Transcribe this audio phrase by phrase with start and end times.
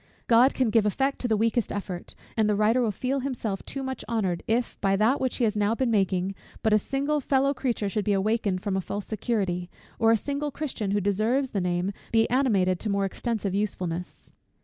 [0.25, 3.83] God can give effect to the weakest effort; and the writer will feel himself too
[3.83, 7.53] much honoured, if by that which he has now been making, but a single fellow
[7.53, 9.69] creature should be awakened from a false security,
[9.99, 14.33] or a single Christian, who deserves the name, be animated to more extensive usefulness.